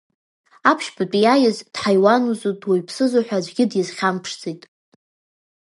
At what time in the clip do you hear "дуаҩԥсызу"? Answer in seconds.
2.61-3.23